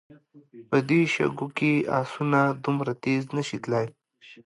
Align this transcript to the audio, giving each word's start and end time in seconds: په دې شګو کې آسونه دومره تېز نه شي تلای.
په 0.69 0.77
دې 0.89 1.01
شګو 1.13 1.47
کې 1.57 1.71
آسونه 1.99 2.39
دومره 2.65 2.91
تېز 3.03 3.21
نه 3.37 3.43
شي 3.47 3.57
تلای. 3.63 3.85